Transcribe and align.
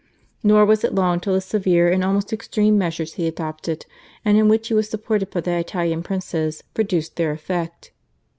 Nor 0.41 0.65
was 0.65 0.83
it 0.83 0.95
long 0.95 1.19
till 1.19 1.33
the 1.35 1.41
severe 1.41 1.87
and 1.91 2.03
almost 2.03 2.33
extreme 2.33 2.75
measures 2.75 3.13
he 3.13 3.27
adopted, 3.27 3.85
and 4.25 4.35
in 4.35 4.47
which 4.47 4.69
he 4.69 4.73
was 4.73 4.89
supported 4.89 5.29
by 5.29 5.41
the 5.41 5.51
Italian 5.51 6.01
princes, 6.01 6.63
produced 6.73 7.17
their 7.17 7.31
effect. 7.31 7.91